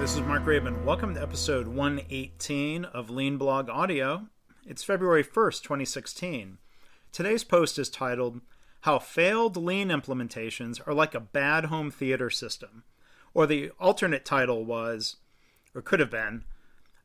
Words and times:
this 0.00 0.14
is 0.14 0.22
Mark 0.22 0.44
Graban. 0.44 0.82
Welcome 0.82 1.14
to 1.14 1.20
episode 1.20 1.68
118 1.68 2.86
of 2.86 3.10
Lean 3.10 3.36
Blog 3.36 3.68
Audio. 3.68 4.28
It's 4.66 4.82
February 4.82 5.22
1st, 5.22 5.62
2016. 5.62 6.56
Today's 7.12 7.44
post 7.44 7.78
is 7.78 7.90
titled, 7.90 8.40
How 8.80 8.98
Failed 8.98 9.58
Lean 9.58 9.88
Implementations 9.88 10.80
Are 10.86 10.94
Like 10.94 11.14
a 11.14 11.20
Bad 11.20 11.66
Home 11.66 11.90
Theater 11.90 12.30
System. 12.30 12.84
Or 13.34 13.46
the 13.46 13.72
alternate 13.78 14.24
title 14.24 14.64
was, 14.64 15.16
or 15.74 15.82
could 15.82 16.00
have 16.00 16.10
been, 16.10 16.44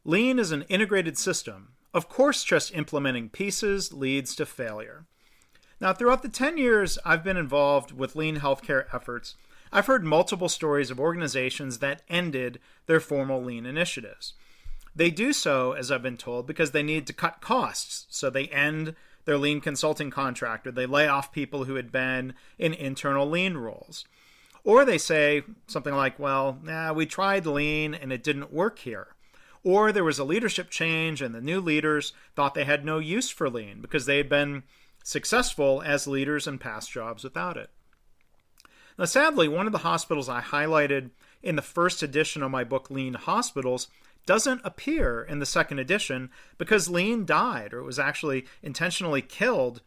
Lean 0.06 0.40
is 0.40 0.54
an 0.54 0.62
integrated 0.70 1.18
system. 1.18 1.74
Of 1.94 2.08
course, 2.08 2.46
just 2.46 2.74
implementing 2.74 3.28
pieces 3.28 3.92
leads 3.92 4.38
to 4.38 4.46
failure. 4.46 5.06
Now, 5.82 5.92
throughout 5.92 6.22
the 6.22 6.30
10 6.30 6.58
years 6.58 6.98
I've 7.04 7.26
been 7.26 7.36
involved 7.36 7.92
with 7.92 8.16
lean 8.16 8.38
healthcare 8.38 8.86
efforts, 8.94 9.36
I've 9.76 9.88
heard 9.88 10.06
multiple 10.06 10.48
stories 10.48 10.90
of 10.90 11.02
organizations 11.02 11.80
that 11.80 12.02
ended 12.08 12.60
their 12.86 13.02
formal 13.02 13.44
lean 13.44 13.66
initiatives. 13.66 14.34
They 14.96 15.12
do 15.12 15.34
so, 15.34 15.74
as 15.74 15.92
I've 15.92 16.02
been 16.02 16.16
told, 16.16 16.48
because 16.48 16.72
they 16.72 16.82
need 16.82 17.06
to 17.08 17.14
cut 17.14 17.42
costs. 17.42 18.08
So 18.10 18.30
they 18.30 18.48
end 18.48 18.96
their 19.26 19.38
lean 19.38 19.60
consulting 19.60 20.12
contract 20.12 20.66
or 20.66 20.72
they 20.72 20.86
lay 20.86 21.10
off 21.10 21.34
people 21.34 21.66
who 21.66 21.76
had 21.76 21.92
been 21.92 22.36
in 22.58 22.74
internal 22.74 23.30
lean 23.30 23.58
roles. 23.58 24.06
Or 24.64 24.86
they 24.86 24.98
say 24.98 25.44
something 25.68 25.94
like, 25.94 26.18
well, 26.18 26.58
nah, 26.64 26.94
we 26.94 27.06
tried 27.06 27.46
lean 27.46 27.94
and 27.94 28.14
it 28.14 28.24
didn't 28.24 28.54
work 28.54 28.80
here. 28.80 29.08
Or 29.62 29.92
there 29.92 30.06
was 30.06 30.20
a 30.20 30.24
leadership 30.24 30.70
change 30.70 31.22
and 31.22 31.36
the 31.36 31.42
new 31.42 31.60
leaders 31.60 32.14
thought 32.34 32.54
they 32.54 32.64
had 32.64 32.86
no 32.86 33.00
use 33.00 33.30
for 33.30 33.50
lean 33.50 33.82
because 33.82 34.06
they 34.06 34.20
had 34.20 34.30
been 34.30 34.64
successful 35.04 35.84
as 35.86 36.08
leaders 36.08 36.48
in 36.48 36.60
past 36.60 36.94
jobs 36.94 37.26
without 37.26 37.58
it. 37.58 37.72
Now, 38.98 39.06
sadly, 39.06 39.48
one 39.48 39.66
of 39.66 39.74
the 39.74 39.80
hospitals 39.80 40.30
I 40.30 40.42
highlighted 40.42 41.10
in 41.44 41.56
the 41.56 41.62
first 41.62 42.02
edition 42.02 42.42
of 42.42 42.52
my 42.52 42.64
book, 42.64 42.90
Lean 42.90 43.16
Hospitals, 43.16 43.88
doesn't 44.26 44.62
appear 44.64 45.22
in 45.22 45.40
the 45.40 45.46
second 45.46 45.80
edition 45.80 46.30
because 46.58 46.90
Lean 46.90 47.26
died, 47.26 47.74
or 47.74 47.84
was 47.84 48.00
actually 48.00 48.46
intentionally 48.64 49.22
killed 49.22 49.82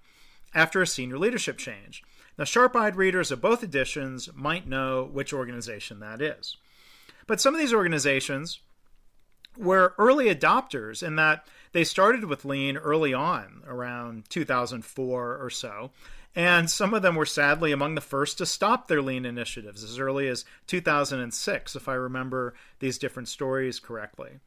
after 0.54 0.80
a 0.80 0.86
senior 0.86 1.18
leadership 1.18 1.58
change. 1.58 2.02
Now, 2.36 2.44
sharp 2.44 2.76
eyed 2.76 2.96
readers 2.96 3.32
of 3.32 3.40
both 3.40 3.64
editions 3.64 4.28
might 4.34 4.68
know 4.68 5.08
which 5.10 5.32
organization 5.32 6.00
that 6.00 6.20
is. 6.20 6.56
But 7.26 7.40
some 7.40 7.54
of 7.54 7.60
these 7.60 7.74
organizations 7.74 8.60
were 9.56 9.94
early 9.98 10.32
adopters 10.32 11.02
in 11.02 11.16
that 11.16 11.46
they 11.72 11.82
started 11.82 12.24
with 12.24 12.44
Lean 12.44 12.76
early 12.76 13.12
on, 13.12 13.62
around 13.66 14.30
2004 14.30 15.36
or 15.36 15.50
so, 15.50 15.90
and 16.34 16.70
some 16.70 16.94
of 16.94 17.02
them 17.02 17.16
were 17.16 17.26
sadly 17.26 17.72
among 17.72 17.94
the 17.94 18.00
first 18.00 18.38
to 18.38 18.46
stop 18.46 18.86
their 18.86 19.02
lean 19.02 19.24
initiatives 19.24 19.82
as 19.82 19.98
early 19.98 20.28
as 20.28 20.44
2006, 20.66 21.76
if 21.76 21.88
I 21.88 21.94
remember 21.94 22.54
these 22.78 22.98
different 22.98 23.28
stories 23.28 23.80
correctly. 23.80 24.40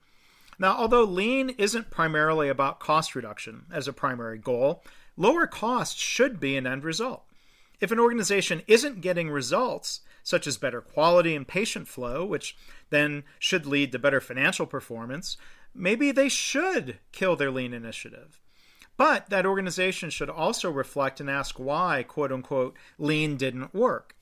Now, 0.59 0.75
although 0.77 1.03
lean 1.03 1.49
isn't 1.57 1.89
primarily 1.89 2.47
about 2.47 2.79
cost 2.79 3.15
reduction 3.15 3.65
as 3.71 3.88
a 3.88 3.93
primary 3.93 4.38
goal, 4.38 4.83
lower 5.17 5.47
costs 5.47 5.99
should 5.99 6.39
be 6.39 6.55
an 6.55 6.67
end 6.67 6.83
result. 6.83 7.23
If 7.79 7.91
an 7.91 7.99
organization 7.99 8.61
isn't 8.67 9.01
getting 9.01 9.31
results, 9.31 10.01
such 10.23 10.45
as 10.45 10.57
better 10.57 10.81
quality 10.81 11.35
and 11.35 11.47
patient 11.47 11.88
flow, 11.88 12.23
which 12.23 12.55
then 12.91 13.23
should 13.39 13.66
lead 13.66 13.91
to 13.91 13.99
better 13.99 14.21
financial 14.21 14.67
performance, 14.67 15.35
maybe 15.73 16.11
they 16.11 16.29
should 16.29 16.99
kill 17.11 17.35
their 17.35 17.49
lean 17.49 17.73
initiative. 17.73 18.39
But 18.97 19.30
that 19.30 19.45
organization 19.45 20.09
should 20.09 20.30
also 20.30 20.70
reflect 20.70 21.20
and 21.20 21.30
ask 21.30 21.58
why, 21.58 22.03
quote 22.03 22.31
unquote, 22.31 22.78
lean 22.97 23.38
didn't 23.38 23.73
work. 23.73 24.16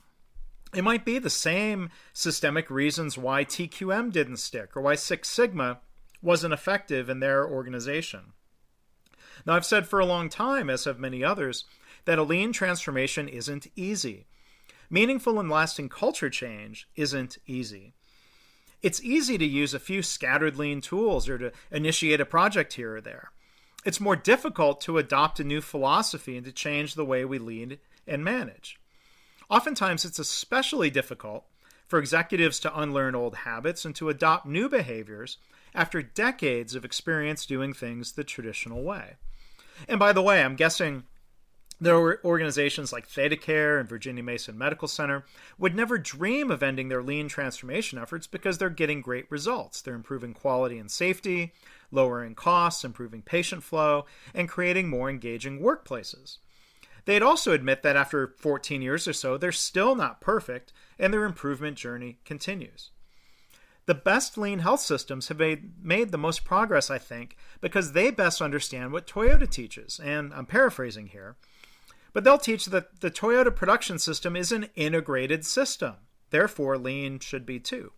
It 0.74 0.84
might 0.84 1.04
be 1.04 1.18
the 1.18 1.30
same 1.30 1.90
systemic 2.14 2.70
reasons 2.70 3.18
why 3.18 3.44
TQM 3.44 4.12
didn't 4.12 4.38
stick 4.38 4.78
or 4.78 4.82
why 4.82 4.96
Six 4.96 5.28
Sigma 5.28 5.80
wasn't 6.22 6.54
effective 6.54 7.10
in 7.10 7.20
their 7.20 7.48
organization. 7.48 8.34
Now, 9.46 9.56
I've 9.56 9.66
said 9.66 9.88
for 9.88 10.00
a 10.00 10.06
long 10.06 10.30
time, 10.30 10.70
as 10.70 10.84
have 10.84 11.00
many 11.00 11.24
others, 11.24 11.66
that 12.06 12.20
a 12.20 12.24
lean 12.24 12.54
transformation 12.54 13.28
isn't 13.28 13.68
easy. 13.76 14.28
Meaningful 14.90 15.40
and 15.40 15.50
lasting 15.50 15.90
culture 15.90 16.30
change 16.30 16.88
isn't 16.96 17.38
easy. 17.48 17.94
It's 18.82 19.04
easy 19.04 19.38
to 19.38 19.46
use 19.46 19.74
a 19.74 19.80
few 19.80 20.02
scattered 20.02 20.58
lean 20.58 20.82
tools 20.82 21.28
or 21.28 21.38
to 21.38 21.52
initiate 21.72 22.22
a 22.22 22.26
project 22.26 22.74
here 22.74 22.96
or 22.96 23.02
there 23.02 23.32
it's 23.86 24.00
more 24.00 24.16
difficult 24.16 24.82
to 24.82 24.98
adopt 24.98 25.40
a 25.40 25.44
new 25.44 25.62
philosophy 25.62 26.36
and 26.36 26.46
to 26.46 26.52
change 26.52 26.96
the 26.96 27.06
way 27.06 27.24
we 27.26 27.40
lead 27.40 27.80
and 28.08 28.24
manage. 28.24 28.80
Oftentimes, 29.50 30.06
it's 30.06 30.20
especially 30.20 30.90
difficult 30.90 31.46
for 31.88 31.98
executives 31.98 32.60
to 32.60 32.80
unlearn 32.80 33.16
old 33.16 33.36
habits 33.36 33.84
and 33.84 33.96
to 33.96 34.10
adopt 34.10 34.46
new 34.46 34.70
behaviors 34.70 35.38
after 35.74 36.02
decades 36.02 36.76
of 36.76 36.86
experience 36.86 37.46
doing 37.46 37.74
things 37.74 38.12
the 38.12 38.24
traditional 38.24 38.84
way. 38.84 39.16
And 39.88 40.00
by 40.00 40.14
the 40.14 40.22
way, 40.22 40.44
I'm 40.44 40.56
guessing 40.56 41.04
there 41.82 42.00
were 42.00 42.20
organizations 42.26 42.92
like 42.92 43.08
ThedaCare 43.08 43.80
and 43.80 43.88
Virginia 43.88 44.24
Mason 44.24 44.58
Medical 44.58 44.88
Center 44.88 45.26
would 45.58 45.76
never 45.76 45.98
dream 45.98 46.52
of 46.52 46.62
ending 46.62 46.90
their 46.90 47.04
lean 47.04 47.28
transformation 47.28 47.98
efforts 47.98 48.28
because 48.28 48.58
they're 48.58 48.70
getting 48.70 49.02
great 49.02 49.30
results. 49.32 49.82
They're 49.82 49.96
improving 49.96 50.34
quality 50.34 50.78
and 50.78 50.92
safety, 50.92 51.54
lowering 51.92 52.36
costs, 52.36 52.84
improving 52.84 53.22
patient 53.22 53.64
flow, 53.64 54.06
and 54.34 54.50
creating 54.50 54.90
more 54.90 55.10
engaging 55.10 55.62
workplaces. 55.62 56.38
They'd 57.06 57.24
also 57.24 57.54
admit 57.54 57.82
that 57.84 57.96
after 57.96 58.36
14 58.38 58.82
years 58.82 59.08
or 59.08 59.14
so, 59.14 59.38
they're 59.38 59.52
still 59.52 59.96
not 59.96 60.22
perfect 60.22 60.74
and 61.00 61.14
their 61.14 61.24
improvement 61.26 61.78
journey 61.78 62.20
continues. 62.26 62.92
The 63.86 63.96
best 63.96 64.38
lean 64.38 64.60
health 64.60 64.82
systems 64.82 65.30
have 65.30 65.40
made, 65.40 65.84
made 65.84 66.12
the 66.12 66.18
most 66.20 66.46
progress, 66.46 66.92
I 66.92 67.00
think, 67.00 67.36
because 67.60 67.94
they 67.94 68.12
best 68.12 68.40
understand 68.40 68.92
what 68.92 69.08
Toyota 69.08 69.50
teaches. 69.50 70.00
And 70.00 70.32
I'm 70.32 70.46
paraphrasing 70.46 71.08
here, 71.08 71.38
but 72.14 72.24
they'll 72.24 72.38
teach 72.38 72.66
that 72.66 73.02
the 73.02 73.12
Toyota 73.12 73.56
production 73.56 74.00
system 74.00 74.36
is 74.36 74.52
an 74.52 74.68
integrated 74.76 75.46
system. 75.46 75.96
Therefore, 76.30 76.78
lean 76.78 77.20
should 77.20 77.46
be 77.46 77.60
too. 77.60 77.92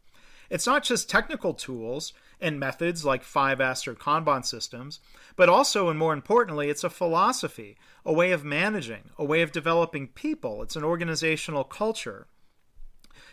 It's 0.49 0.67
not 0.67 0.83
just 0.83 1.09
technical 1.09 1.53
tools 1.53 2.11
and 2.41 2.59
methods 2.59 3.05
like 3.05 3.23
5S 3.23 3.87
or 3.87 3.95
Kanban 3.95 4.45
systems, 4.45 4.99
but 5.37 5.47
also, 5.47 5.87
and 5.87 5.97
more 5.97 6.13
importantly, 6.13 6.69
it's 6.69 6.83
a 6.83 6.89
philosophy, 6.89 7.77
a 8.05 8.11
way 8.11 8.31
of 8.33 8.43
managing, 8.43 9.11
a 9.17 9.23
way 9.23 9.41
of 9.41 9.53
developing 9.53 10.07
people. 10.07 10.61
It's 10.61 10.75
an 10.75 10.83
organizational 10.83 11.63
culture. 11.63 12.27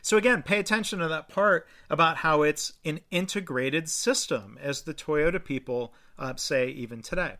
So, 0.00 0.16
again, 0.16 0.45
pay 0.45 0.60
attention 0.60 1.00
to 1.00 1.09
that 1.09 1.28
part 1.28 1.66
about 1.91 2.19
how 2.19 2.43
it's 2.43 2.75
an 2.84 3.00
integrated 3.10 3.89
system, 3.89 4.56
as 4.62 4.83
the 4.83 4.95
Toyota 4.95 5.45
people 5.45 5.93
uh, 6.19 6.37
say 6.37 6.69
even 6.69 7.03
today. 7.03 7.34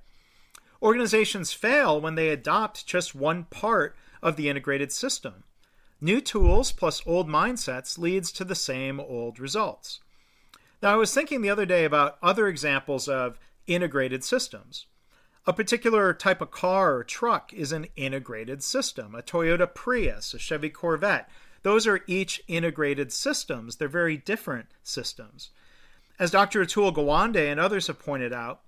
Organizations 0.81 1.53
fail 1.53 2.01
when 2.01 2.15
they 2.15 2.29
adopt 2.29 2.87
just 2.87 3.15
one 3.15 3.45
part 3.45 3.97
of 4.23 4.37
the 4.37 4.49
integrated 4.49 4.93
system. 4.93 5.45
New 6.01 6.21
tools 6.21 6.71
plus 6.71 7.03
old 7.05 7.29
mindsets 7.29 7.99
leads 7.99 8.31
to 8.31 8.45
the 8.45 8.55
same 8.55 9.01
old 9.01 9.41
results. 9.41 10.01
Now, 10.81 10.93
I 10.93 10.97
was 10.97 11.13
thinking 11.13 11.43
the 11.43 11.51
other 11.51 11.67
day 11.67 11.85
about 11.85 12.19
other 12.23 12.47
examples 12.47 13.09
of 13.09 13.39
integrated 13.67 14.23
systems. 14.23 14.87
A 15.47 15.53
particular 15.53 16.15
type 16.15 16.41
of 16.41 16.53
car 16.53 16.95
or 16.95 17.05
truck 17.05 17.53
is 17.53 17.73
an 17.73 17.87
integrated 17.97 18.63
system. 18.63 19.15
A 19.15 19.23
Toyota 19.23 19.73
Prius, 19.73 20.35
a 20.35 20.39
Chevy 20.39 20.71
Corvette, 20.71 21.29
those 21.63 21.87
are 21.87 22.05
each 22.07 22.43
integrated 22.47 23.13
systems. 23.13 23.77
They're 23.77 23.89
very 23.89 24.17
different 24.17 24.69
systems. 24.83 25.51
As 26.19 26.31
Dr. 26.31 26.63
Atul 26.63 26.95
Gawande 26.95 27.51
and 27.51 27.59
others 27.59 27.89
have 27.89 27.99
pointed 27.99 28.33
out, 28.33 28.61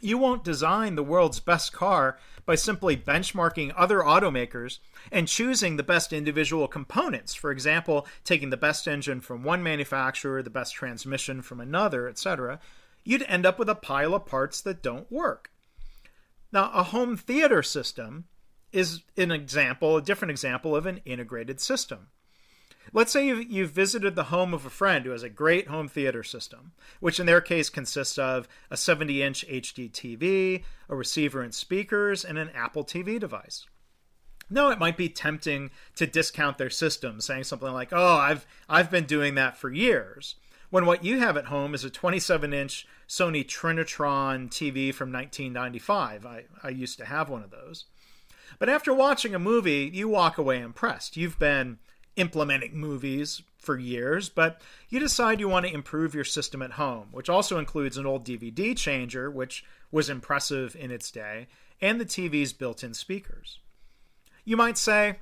you 0.00 0.18
won't 0.18 0.44
design 0.44 0.94
the 0.94 1.02
world's 1.02 1.40
best 1.40 1.72
car 1.72 2.18
by 2.46 2.54
simply 2.54 2.96
benchmarking 2.96 3.72
other 3.76 3.98
automakers 3.98 4.78
and 5.12 5.28
choosing 5.28 5.76
the 5.76 5.82
best 5.82 6.12
individual 6.12 6.68
components. 6.68 7.34
For 7.34 7.50
example, 7.50 8.06
taking 8.24 8.50
the 8.50 8.56
best 8.56 8.88
engine 8.88 9.20
from 9.20 9.42
one 9.42 9.62
manufacturer, 9.62 10.42
the 10.42 10.50
best 10.50 10.74
transmission 10.74 11.42
from 11.42 11.60
another, 11.60 12.08
etc. 12.08 12.60
You'd 13.04 13.24
end 13.24 13.44
up 13.44 13.58
with 13.58 13.68
a 13.68 13.74
pile 13.74 14.14
of 14.14 14.26
parts 14.26 14.60
that 14.62 14.82
don't 14.82 15.10
work. 15.10 15.50
Now, 16.52 16.70
a 16.72 16.84
home 16.84 17.16
theater 17.16 17.62
system 17.62 18.24
is 18.72 19.02
an 19.16 19.30
example, 19.30 19.96
a 19.96 20.02
different 20.02 20.30
example 20.30 20.74
of 20.74 20.86
an 20.86 21.00
integrated 21.04 21.60
system. 21.60 22.08
Let's 22.92 23.12
say 23.12 23.26
you've, 23.26 23.50
you've, 23.50 23.70
visited 23.70 24.14
the 24.14 24.24
home 24.24 24.54
of 24.54 24.64
a 24.64 24.70
friend 24.70 25.04
who 25.04 25.10
has 25.10 25.22
a 25.22 25.28
great 25.28 25.68
home 25.68 25.88
theater 25.88 26.22
system, 26.22 26.72
which 27.00 27.20
in 27.20 27.26
their 27.26 27.40
case 27.40 27.68
consists 27.68 28.18
of 28.18 28.48
a 28.70 28.76
70 28.76 29.22
inch 29.22 29.46
HD 29.48 29.90
TV, 29.90 30.64
a 30.88 30.96
receiver 30.96 31.42
and 31.42 31.54
speakers, 31.54 32.24
and 32.24 32.38
an 32.38 32.50
Apple 32.54 32.84
TV 32.84 33.20
device. 33.20 33.66
Now, 34.50 34.70
it 34.70 34.78
might 34.78 34.96
be 34.96 35.10
tempting 35.10 35.70
to 35.96 36.06
discount 36.06 36.56
their 36.56 36.70
system, 36.70 37.20
saying 37.20 37.44
something 37.44 37.72
like, 37.72 37.92
oh, 37.92 38.16
I've, 38.16 38.46
I've 38.68 38.90
been 38.90 39.04
doing 39.04 39.34
that 39.34 39.58
for 39.58 39.70
years. 39.70 40.36
When 40.70 40.86
what 40.86 41.04
you 41.04 41.18
have 41.18 41.36
at 41.36 41.46
home 41.46 41.74
is 41.74 41.84
a 41.84 41.90
27 41.90 42.52
inch 42.52 42.86
Sony 43.08 43.44
Trinitron 43.44 44.48
TV 44.48 44.92
from 44.94 45.12
1995. 45.12 46.26
I, 46.26 46.44
I 46.62 46.68
used 46.68 46.98
to 46.98 47.06
have 47.06 47.28
one 47.28 47.42
of 47.42 47.50
those. 47.50 47.86
But 48.58 48.68
after 48.68 48.92
watching 48.92 49.34
a 49.34 49.38
movie, 49.38 49.90
you 49.92 50.08
walk 50.08 50.38
away 50.38 50.60
impressed. 50.60 51.16
You've 51.16 51.38
been 51.38 51.78
implementing 52.18 52.76
movies 52.76 53.42
for 53.58 53.78
years, 53.78 54.28
but 54.28 54.60
you 54.88 54.98
decide 54.98 55.40
you 55.40 55.48
want 55.48 55.66
to 55.66 55.74
improve 55.74 56.14
your 56.14 56.24
system 56.24 56.62
at 56.62 56.72
home, 56.72 57.08
which 57.12 57.28
also 57.28 57.58
includes 57.58 57.96
an 57.96 58.06
old 58.06 58.24
DVD 58.24 58.76
changer, 58.76 59.30
which 59.30 59.64
was 59.90 60.10
impressive 60.10 60.76
in 60.78 60.90
its 60.90 61.10
day, 61.10 61.48
and 61.80 62.00
the 62.00 62.04
TV's 62.04 62.52
built 62.52 62.82
in 62.82 62.94
speakers. 62.94 63.58
You 64.44 64.56
might 64.56 64.78
say, 64.78 65.18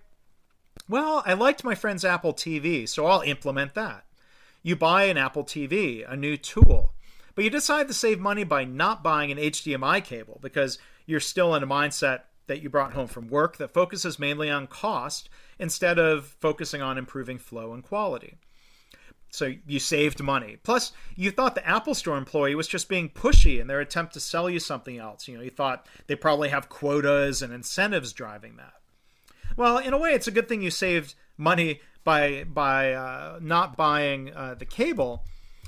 Well, 0.88 1.22
I 1.26 1.34
liked 1.34 1.64
my 1.64 1.74
friend's 1.74 2.04
Apple 2.04 2.34
TV, 2.34 2.88
so 2.88 3.06
I'll 3.06 3.22
implement 3.22 3.74
that. 3.74 4.04
You 4.62 4.76
buy 4.76 5.04
an 5.04 5.18
Apple 5.18 5.44
TV, 5.44 6.04
a 6.10 6.16
new 6.16 6.36
tool, 6.36 6.92
but 7.34 7.44
you 7.44 7.50
decide 7.50 7.88
to 7.88 7.94
save 7.94 8.18
money 8.18 8.44
by 8.44 8.64
not 8.64 9.02
buying 9.02 9.30
an 9.30 9.38
HDMI 9.38 10.02
cable 10.02 10.38
because 10.42 10.78
you're 11.04 11.20
still 11.20 11.54
in 11.54 11.62
a 11.62 11.66
mindset 11.66 12.22
that 12.46 12.62
you 12.62 12.70
brought 12.70 12.92
home 12.92 13.06
from 13.06 13.28
work 13.28 13.56
that 13.56 13.72
focuses 13.72 14.18
mainly 14.18 14.50
on 14.50 14.66
cost 14.66 15.28
instead 15.58 15.98
of 15.98 16.26
focusing 16.40 16.82
on 16.82 16.98
improving 16.98 17.38
flow 17.38 17.72
and 17.72 17.82
quality. 17.82 18.38
So 19.30 19.52
you 19.66 19.80
saved 19.80 20.22
money. 20.22 20.56
Plus, 20.62 20.92
you 21.14 21.30
thought 21.30 21.54
the 21.54 21.66
Apple 21.66 21.94
Store 21.94 22.16
employee 22.16 22.54
was 22.54 22.68
just 22.68 22.88
being 22.88 23.10
pushy 23.10 23.60
in 23.60 23.66
their 23.66 23.80
attempt 23.80 24.14
to 24.14 24.20
sell 24.20 24.48
you 24.48 24.60
something 24.60 24.98
else. 24.98 25.28
You 25.28 25.36
know, 25.36 25.42
you 25.42 25.50
thought 25.50 25.86
they 26.06 26.14
probably 26.14 26.48
have 26.48 26.68
quotas 26.68 27.42
and 27.42 27.52
incentives 27.52 28.12
driving 28.12 28.56
that. 28.56 28.74
Well, 29.56 29.78
in 29.78 29.92
a 29.92 29.98
way, 29.98 30.12
it's 30.12 30.28
a 30.28 30.32
good 30.32 30.48
thing 30.48 30.62
you 30.62 30.70
saved 30.70 31.14
money 31.36 31.80
by 32.04 32.44
by 32.44 32.92
uh, 32.92 33.38
not 33.42 33.76
buying 33.76 34.32
uh, 34.32 34.54
the 34.54 34.64
cable, 34.64 35.24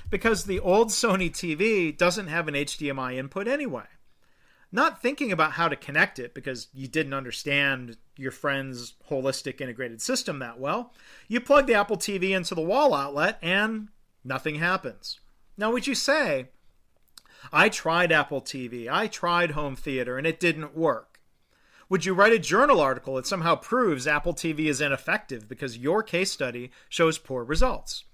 because 0.09 0.45
the 0.45 0.61
old 0.61 0.89
Sony 0.89 1.31
TV 1.31 1.97
doesn't 1.97 2.29
have 2.29 2.49
an 2.49 2.55
HDMI 2.55 3.17
input 3.17 3.49
anyway 3.49 3.85
not 4.71 5.01
thinking 5.01 5.33
about 5.33 5.53
how 5.53 5.69
to 5.69 5.77
connect 5.77 6.19
it 6.19 6.35
because 6.35 6.69
you 6.75 6.89
didn't 6.89 7.15
understand 7.15 7.97
your 8.17 8.31
friend's 8.31 8.95
holistic 9.11 9.61
integrated 9.61 10.03
system 10.03 10.39
that 10.41 10.59
well, 10.59 10.93
you 11.27 11.41
plug 11.41 11.67
the 11.67 11.75
Apple 11.75 11.97
TV 11.97 12.31
into 12.37 12.55
the 12.55 12.61
wall 12.61 12.95
outlet 12.95 13.39
and 13.43 13.89
nothing 14.25 14.57
happens. 14.57 15.21
Now, 15.57 15.73
would 15.73 15.87
you 15.87 15.95
say, 15.95 16.49
I 17.53 17.69
tried 17.69 18.13
Apple 18.13 18.43
TV, 18.43 18.89
I 18.91 19.07
tried 19.07 19.53
home 19.53 19.75
theater, 19.75 20.19
and 20.19 20.27
it 20.27 20.41
didn't 20.41 20.77
work? 20.77 21.21
Would 21.89 22.05
you 22.05 22.13
write 22.13 22.35
a 22.35 22.39
journal 22.39 22.81
article 22.81 23.15
that 23.15 23.27
somehow 23.27 23.57
proves 23.57 24.07
Apple 24.07 24.35
TV 24.35 24.67
is 24.67 24.81
ineffective 24.81 25.49
because 25.49 25.79
your 25.79 26.03
case 26.03 26.31
study 26.31 26.71
shows 26.89 27.17
poor 27.17 27.43
results? 27.43 28.05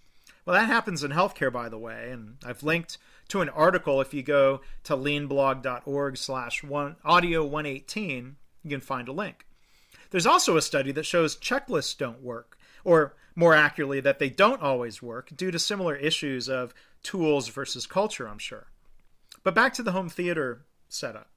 Well, 0.47 0.55
that 0.55 0.67
happens 0.67 1.03
in 1.03 1.11
healthcare, 1.11 1.53
by 1.53 1.69
the 1.69 1.79
way, 1.79 2.11
and 2.11 2.37
I've 2.45 2.63
linked 2.63 2.99
to 3.29 3.41
an 3.41 3.49
article. 3.49 4.01
If 4.01 4.15
you 4.15 4.23
go 4.23 4.61
to 4.85 4.97
leanblog.org 4.97 6.17
slash 6.17 6.65
audio 7.05 7.45
118, 7.45 8.37
you 8.63 8.71
can 8.71 8.81
find 8.81 9.09
a 9.09 9.13
link. 9.13 9.47
There's 10.11 10.27
also 10.27 10.57
a 10.57 10.63
study 10.63 10.93
that 10.93 11.07
shows 11.07 11.37
checklists 11.37 11.97
don't 11.97 12.23
work, 12.23 12.57
or 12.85 13.17
more 13.35 13.55
accurately, 13.55 14.01
that 14.01 14.19
they 14.19 14.31
don't 14.31 14.63
always 14.63 15.03
work 15.03 15.31
due 15.35 15.51
to 15.51 15.59
similar 15.59 15.97
issues 15.97 16.49
of 16.49 16.73
tools 17.03 17.49
versus 17.49 17.87
culture, 17.87 18.29
I'm 18.29 18.39
sure. 18.39 18.69
But 19.43 19.55
back 19.55 19.75
to 19.75 19.83
the 19.83 19.93
home 19.93 20.09
theater 20.09 20.65
setup. 20.89 21.29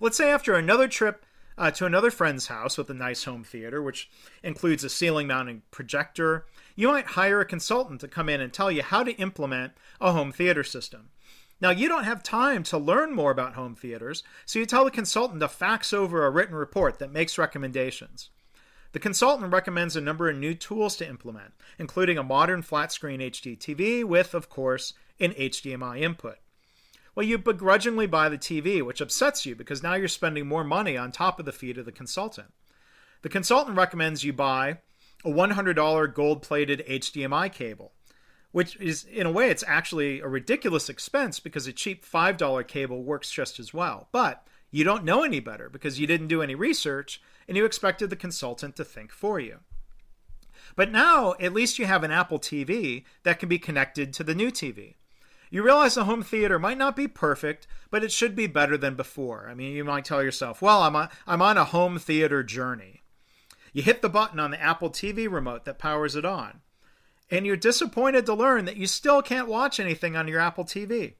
Let's 0.00 0.16
say 0.16 0.30
after 0.30 0.54
another 0.54 0.88
trip 0.88 1.24
uh, 1.58 1.70
to 1.72 1.84
another 1.84 2.10
friend's 2.10 2.46
house 2.46 2.78
with 2.78 2.88
a 2.88 2.94
nice 2.94 3.24
home 3.24 3.42
theater, 3.42 3.82
which 3.82 4.08
includes 4.42 4.84
a 4.84 4.88
ceiling 4.88 5.26
mounting 5.26 5.62
projector, 5.70 6.46
you 6.76 6.88
might 6.88 7.06
hire 7.06 7.40
a 7.40 7.44
consultant 7.44 8.00
to 8.00 8.08
come 8.08 8.28
in 8.28 8.40
and 8.40 8.52
tell 8.52 8.70
you 8.70 8.82
how 8.82 9.02
to 9.02 9.16
implement 9.16 9.72
a 10.00 10.12
home 10.12 10.30
theater 10.30 10.62
system. 10.62 11.10
Now, 11.60 11.70
you 11.70 11.88
don't 11.88 12.04
have 12.04 12.22
time 12.22 12.62
to 12.64 12.78
learn 12.78 13.12
more 13.12 13.32
about 13.32 13.54
home 13.54 13.74
theaters, 13.74 14.22
so 14.46 14.60
you 14.60 14.66
tell 14.66 14.84
the 14.84 14.92
consultant 14.92 15.40
to 15.40 15.48
fax 15.48 15.92
over 15.92 16.24
a 16.24 16.30
written 16.30 16.54
report 16.54 17.00
that 17.00 17.10
makes 17.10 17.36
recommendations. 17.36 18.30
The 18.92 19.00
consultant 19.00 19.52
recommends 19.52 19.96
a 19.96 20.00
number 20.00 20.30
of 20.30 20.38
new 20.38 20.54
tools 20.54 20.96
to 20.96 21.08
implement, 21.08 21.52
including 21.78 22.16
a 22.16 22.22
modern 22.22 22.62
flat 22.62 22.92
screen 22.92 23.20
HD 23.20 23.58
TV 23.58 24.04
with, 24.04 24.32
of 24.34 24.48
course, 24.48 24.94
an 25.18 25.32
HDMI 25.32 26.00
input. 26.00 26.38
Well, 27.18 27.26
you 27.26 27.36
begrudgingly 27.36 28.06
buy 28.06 28.28
the 28.28 28.38
TV, 28.38 28.80
which 28.80 29.00
upsets 29.00 29.44
you 29.44 29.56
because 29.56 29.82
now 29.82 29.94
you're 29.94 30.06
spending 30.06 30.46
more 30.46 30.62
money 30.62 30.96
on 30.96 31.10
top 31.10 31.40
of 31.40 31.46
the 31.46 31.52
fee 31.52 31.72
to 31.72 31.82
the 31.82 31.90
consultant. 31.90 32.52
The 33.22 33.28
consultant 33.28 33.76
recommends 33.76 34.22
you 34.22 34.32
buy 34.32 34.78
a 35.24 35.28
$100 35.28 36.14
gold 36.14 36.42
plated 36.42 36.84
HDMI 36.88 37.52
cable, 37.52 37.90
which 38.52 38.76
is, 38.76 39.02
in 39.02 39.26
a 39.26 39.32
way, 39.32 39.50
it's 39.50 39.64
actually 39.66 40.20
a 40.20 40.28
ridiculous 40.28 40.88
expense 40.88 41.40
because 41.40 41.66
a 41.66 41.72
cheap 41.72 42.06
$5 42.06 42.68
cable 42.68 43.02
works 43.02 43.32
just 43.32 43.58
as 43.58 43.74
well. 43.74 44.06
But 44.12 44.46
you 44.70 44.84
don't 44.84 45.02
know 45.02 45.24
any 45.24 45.40
better 45.40 45.68
because 45.68 45.98
you 45.98 46.06
didn't 46.06 46.28
do 46.28 46.40
any 46.40 46.54
research 46.54 47.20
and 47.48 47.56
you 47.56 47.64
expected 47.64 48.10
the 48.10 48.14
consultant 48.14 48.76
to 48.76 48.84
think 48.84 49.10
for 49.10 49.40
you. 49.40 49.58
But 50.76 50.92
now, 50.92 51.34
at 51.40 51.52
least 51.52 51.80
you 51.80 51.86
have 51.86 52.04
an 52.04 52.12
Apple 52.12 52.38
TV 52.38 53.02
that 53.24 53.40
can 53.40 53.48
be 53.48 53.58
connected 53.58 54.12
to 54.12 54.22
the 54.22 54.36
new 54.36 54.52
TV. 54.52 54.94
You 55.50 55.62
realize 55.62 55.94
the 55.94 56.04
home 56.04 56.22
theater 56.22 56.58
might 56.58 56.78
not 56.78 56.94
be 56.94 57.08
perfect, 57.08 57.66
but 57.90 58.04
it 58.04 58.12
should 58.12 58.36
be 58.36 58.46
better 58.46 58.76
than 58.76 58.94
before. 58.94 59.48
I 59.48 59.54
mean, 59.54 59.74
you 59.74 59.84
might 59.84 60.04
tell 60.04 60.22
yourself, 60.22 60.60
well, 60.60 60.82
I'm, 60.82 60.94
a, 60.94 61.10
I'm 61.26 61.42
on 61.42 61.56
a 61.56 61.64
home 61.64 61.98
theater 61.98 62.42
journey. 62.42 63.02
You 63.72 63.82
hit 63.82 64.02
the 64.02 64.08
button 64.08 64.40
on 64.40 64.50
the 64.50 64.60
Apple 64.60 64.90
TV 64.90 65.30
remote 65.30 65.64
that 65.64 65.78
powers 65.78 66.16
it 66.16 66.24
on, 66.24 66.60
and 67.30 67.46
you're 67.46 67.56
disappointed 67.56 68.26
to 68.26 68.34
learn 68.34 68.64
that 68.64 68.76
you 68.76 68.86
still 68.86 69.22
can't 69.22 69.48
watch 69.48 69.78
anything 69.78 70.16
on 70.16 70.28
your 70.28 70.40
Apple 70.40 70.64
TV. 70.64 71.14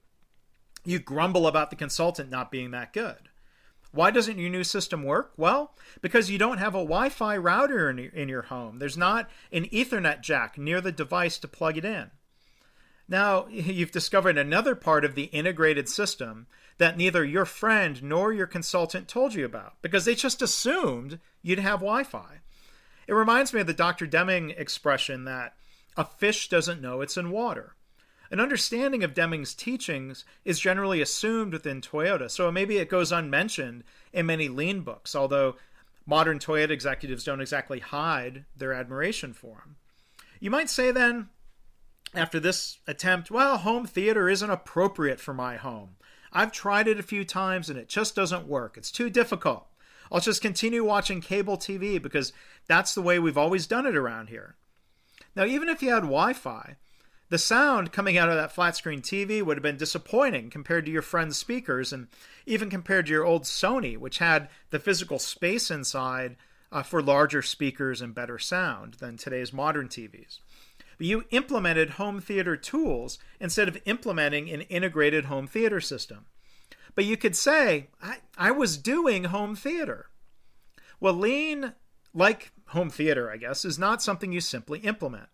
You 0.84 0.98
grumble 0.98 1.46
about 1.46 1.70
the 1.70 1.76
consultant 1.76 2.30
not 2.30 2.50
being 2.50 2.70
that 2.70 2.92
good. 2.92 3.28
Why 3.90 4.10
doesn't 4.10 4.38
your 4.38 4.50
new 4.50 4.64
system 4.64 5.02
work? 5.02 5.32
Well, 5.36 5.74
because 6.02 6.30
you 6.30 6.38
don't 6.38 6.58
have 6.58 6.74
a 6.74 6.78
Wi 6.78 7.08
Fi 7.08 7.36
router 7.36 7.90
in 7.90 8.28
your 8.28 8.42
home. 8.42 8.78
There's 8.78 8.98
not 8.98 9.30
an 9.50 9.64
Ethernet 9.66 10.20
jack 10.20 10.58
near 10.58 10.80
the 10.80 10.92
device 10.92 11.38
to 11.38 11.48
plug 11.48 11.78
it 11.78 11.84
in. 11.84 12.10
Now, 13.08 13.46
you've 13.50 13.92
discovered 13.92 14.38
another 14.38 14.74
part 14.74 15.04
of 15.04 15.14
the 15.14 15.24
integrated 15.24 15.88
system 15.88 16.46
that 16.78 16.96
neither 16.96 17.24
your 17.24 17.44
friend 17.44 18.02
nor 18.02 18.32
your 18.32 18.46
consultant 18.46 19.08
told 19.08 19.34
you 19.34 19.44
about 19.44 19.74
because 19.82 20.04
they 20.04 20.14
just 20.14 20.42
assumed 20.42 21.18
you'd 21.42 21.58
have 21.58 21.80
Wi 21.80 22.04
Fi. 22.04 22.40
It 23.06 23.14
reminds 23.14 23.52
me 23.52 23.60
of 23.60 23.66
the 23.66 23.72
Dr. 23.72 24.06
Deming 24.06 24.50
expression 24.50 25.24
that 25.24 25.54
a 25.96 26.04
fish 26.04 26.48
doesn't 26.48 26.80
know 26.80 27.00
it's 27.00 27.16
in 27.16 27.30
water. 27.30 27.74
An 28.30 28.40
understanding 28.40 29.02
of 29.02 29.14
Deming's 29.14 29.54
teachings 29.54 30.24
is 30.44 30.60
generally 30.60 31.00
assumed 31.00 31.54
within 31.54 31.80
Toyota, 31.80 32.30
so 32.30 32.52
maybe 32.52 32.76
it 32.76 32.90
goes 32.90 33.10
unmentioned 33.10 33.84
in 34.12 34.26
many 34.26 34.48
lean 34.48 34.82
books, 34.82 35.16
although 35.16 35.56
modern 36.06 36.38
Toyota 36.38 36.70
executives 36.70 37.24
don't 37.24 37.40
exactly 37.40 37.80
hide 37.80 38.44
their 38.54 38.74
admiration 38.74 39.32
for 39.32 39.56
him. 39.56 39.76
You 40.40 40.50
might 40.50 40.68
say 40.68 40.92
then, 40.92 41.30
after 42.14 42.40
this 42.40 42.78
attempt, 42.86 43.30
well, 43.30 43.58
home 43.58 43.86
theater 43.86 44.28
isn't 44.28 44.50
appropriate 44.50 45.20
for 45.20 45.34
my 45.34 45.56
home. 45.56 45.96
I've 46.32 46.52
tried 46.52 46.88
it 46.88 46.98
a 46.98 47.02
few 47.02 47.24
times 47.24 47.70
and 47.70 47.78
it 47.78 47.88
just 47.88 48.14
doesn't 48.14 48.46
work. 48.46 48.76
It's 48.76 48.90
too 48.90 49.10
difficult. 49.10 49.66
I'll 50.10 50.20
just 50.20 50.42
continue 50.42 50.84
watching 50.84 51.20
cable 51.20 51.58
TV 51.58 52.00
because 52.00 52.32
that's 52.66 52.94
the 52.94 53.02
way 53.02 53.18
we've 53.18 53.38
always 53.38 53.66
done 53.66 53.86
it 53.86 53.96
around 53.96 54.28
here. 54.28 54.56
Now, 55.36 55.44
even 55.44 55.68
if 55.68 55.82
you 55.82 55.90
had 55.90 56.00
Wi 56.00 56.32
Fi, 56.32 56.76
the 57.28 57.38
sound 57.38 57.92
coming 57.92 58.16
out 58.16 58.30
of 58.30 58.36
that 58.36 58.52
flat 58.52 58.76
screen 58.76 59.02
TV 59.02 59.42
would 59.42 59.58
have 59.58 59.62
been 59.62 59.76
disappointing 59.76 60.48
compared 60.48 60.86
to 60.86 60.90
your 60.90 61.02
friend's 61.02 61.36
speakers 61.36 61.92
and 61.92 62.08
even 62.46 62.70
compared 62.70 63.06
to 63.06 63.12
your 63.12 63.24
old 63.24 63.42
Sony, 63.42 63.98
which 63.98 64.18
had 64.18 64.48
the 64.70 64.78
physical 64.78 65.18
space 65.18 65.70
inside 65.70 66.36
uh, 66.72 66.82
for 66.82 67.02
larger 67.02 67.42
speakers 67.42 68.00
and 68.00 68.14
better 68.14 68.38
sound 68.38 68.94
than 68.94 69.16
today's 69.16 69.52
modern 69.52 69.88
TVs. 69.88 70.38
But 70.98 71.06
you 71.06 71.24
implemented 71.30 71.90
home 71.90 72.20
theater 72.20 72.56
tools 72.56 73.18
instead 73.40 73.68
of 73.68 73.78
implementing 73.84 74.50
an 74.50 74.62
integrated 74.62 75.26
home 75.26 75.46
theater 75.46 75.80
system. 75.80 76.26
But 76.94 77.04
you 77.04 77.16
could 77.16 77.36
say, 77.36 77.86
I, 78.02 78.16
I 78.36 78.50
was 78.50 78.76
doing 78.76 79.24
home 79.24 79.54
theater. 79.54 80.10
Well, 81.00 81.14
lean, 81.14 81.74
like 82.12 82.50
home 82.68 82.90
theater, 82.90 83.30
I 83.30 83.36
guess, 83.36 83.64
is 83.64 83.78
not 83.78 84.02
something 84.02 84.32
you 84.32 84.40
simply 84.40 84.80
implement. 84.80 85.28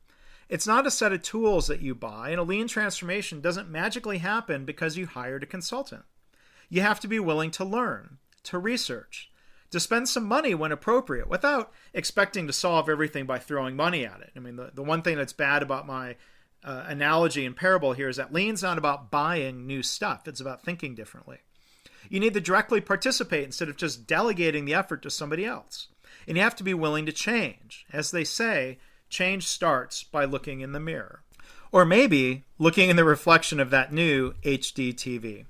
It's 0.50 0.66
not 0.66 0.86
a 0.86 0.90
set 0.90 1.12
of 1.12 1.22
tools 1.22 1.66
that 1.68 1.80
you 1.80 1.94
buy, 1.94 2.28
and 2.28 2.38
a 2.38 2.42
lean 2.42 2.68
transformation 2.68 3.40
doesn't 3.40 3.70
magically 3.70 4.18
happen 4.18 4.66
because 4.66 4.98
you 4.98 5.06
hired 5.06 5.42
a 5.42 5.46
consultant. 5.46 6.04
You 6.68 6.82
have 6.82 7.00
to 7.00 7.08
be 7.08 7.18
willing 7.18 7.50
to 7.52 7.64
learn, 7.64 8.18
to 8.44 8.58
research, 8.58 9.30
to 9.74 9.80
spend 9.80 10.08
some 10.08 10.24
money 10.24 10.54
when 10.54 10.70
appropriate 10.70 11.28
without 11.28 11.72
expecting 11.92 12.46
to 12.46 12.52
solve 12.52 12.88
everything 12.88 13.26
by 13.26 13.40
throwing 13.40 13.74
money 13.74 14.06
at 14.06 14.20
it. 14.20 14.30
I 14.36 14.38
mean, 14.38 14.54
the, 14.54 14.70
the 14.72 14.84
one 14.84 15.02
thing 15.02 15.16
that's 15.16 15.32
bad 15.32 15.64
about 15.64 15.84
my 15.84 16.14
uh, 16.62 16.84
analogy 16.86 17.44
and 17.44 17.56
parable 17.56 17.92
here 17.92 18.08
is 18.08 18.16
that 18.16 18.32
lean's 18.32 18.62
not 18.62 18.78
about 18.78 19.10
buying 19.10 19.66
new 19.66 19.82
stuff, 19.82 20.28
it's 20.28 20.40
about 20.40 20.62
thinking 20.62 20.94
differently. 20.94 21.38
You 22.08 22.20
need 22.20 22.34
to 22.34 22.40
directly 22.40 22.80
participate 22.80 23.44
instead 23.44 23.68
of 23.68 23.76
just 23.76 24.06
delegating 24.06 24.64
the 24.64 24.74
effort 24.74 25.02
to 25.02 25.10
somebody 25.10 25.44
else. 25.44 25.88
And 26.28 26.36
you 26.36 26.42
have 26.44 26.54
to 26.56 26.64
be 26.64 26.74
willing 26.74 27.04
to 27.06 27.12
change. 27.12 27.84
As 27.92 28.12
they 28.12 28.22
say, 28.22 28.78
change 29.08 29.48
starts 29.48 30.04
by 30.04 30.24
looking 30.24 30.60
in 30.60 30.70
the 30.70 30.78
mirror. 30.78 31.22
Or 31.72 31.84
maybe 31.84 32.44
looking 32.58 32.90
in 32.90 32.96
the 32.96 33.04
reflection 33.04 33.58
of 33.58 33.70
that 33.70 33.92
new 33.92 34.34
HD 34.44 34.94
TV. 34.94 35.46